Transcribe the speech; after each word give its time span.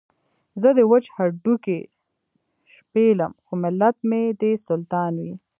زه 0.61 0.69
دې 0.77 0.83
وچ 0.91 1.05
هډوکي 1.15 1.79
شپېلم 2.73 3.31
خو 3.45 3.53
ملت 3.63 3.97
مې 4.09 4.23
دې 4.41 4.51
سلطان 4.67 5.13
وي. 5.23 5.33